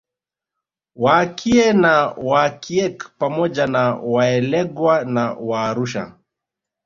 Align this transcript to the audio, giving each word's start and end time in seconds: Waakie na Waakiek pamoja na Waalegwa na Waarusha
Waakie 0.95 1.73
na 1.73 1.93
Waakiek 2.27 3.09
pamoja 3.17 3.67
na 3.67 3.95
Waalegwa 3.95 5.05
na 5.05 5.31
Waarusha 5.33 6.13